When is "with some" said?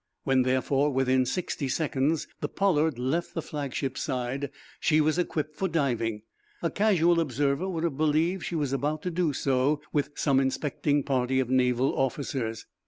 9.93-10.39